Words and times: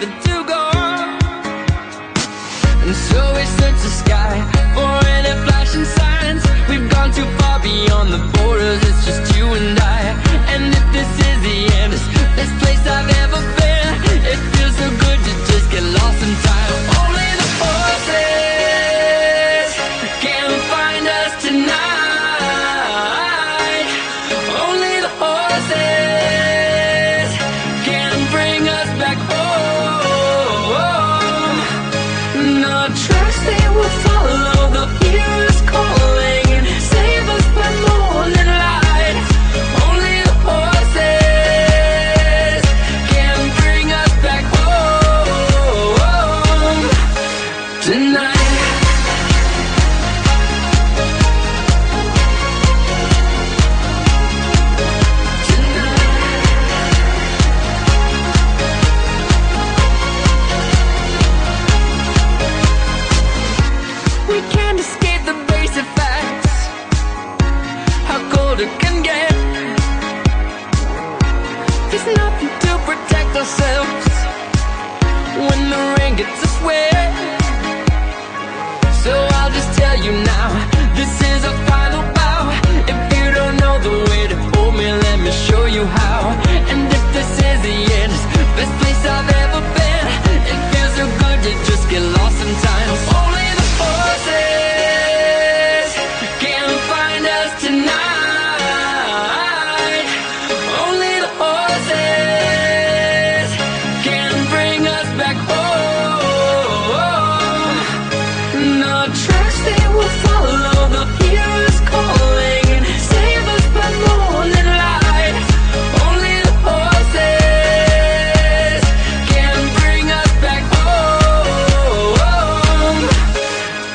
nothing 0.00 0.20
to 0.20 0.44
go 0.44 0.54
on. 0.54 1.18
And 2.86 2.94
so 2.94 3.34
we 3.34 3.44
search 3.44 3.82
the 3.82 3.90
sky 3.90 4.38
for 4.74 5.08
any 5.08 5.32
flashing 5.44 5.84
signs. 5.84 6.47
Is 71.98 72.16
nothing 72.16 72.48
to 72.64 72.72
protect 72.88 73.30
ourselves 73.36 74.06
when 75.46 75.60
the 75.72 75.82
rain 75.98 76.16
gets 76.16 76.38
us 76.46 76.56
wet. 76.62 77.10
So 79.02 79.12
I'll 79.36 79.52
just 79.58 79.70
tell 79.78 79.96
you 80.04 80.12
now, 80.12 80.48
this 80.94 81.12
is 81.32 81.44
a 81.44 81.54
final 81.66 81.87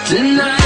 tonight. 0.05 0.62